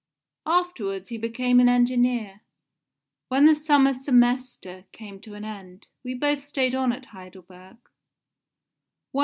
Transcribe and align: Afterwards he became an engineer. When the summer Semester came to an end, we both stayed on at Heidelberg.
Afterwards 0.47 1.09
he 1.09 1.19
became 1.19 1.59
an 1.59 1.69
engineer. 1.69 2.41
When 3.27 3.45
the 3.45 3.53
summer 3.53 3.93
Semester 3.93 4.85
came 4.91 5.19
to 5.19 5.35
an 5.35 5.45
end, 5.45 5.89
we 6.03 6.15
both 6.15 6.43
stayed 6.43 6.73
on 6.73 6.91
at 6.91 7.05
Heidelberg. 7.05 7.77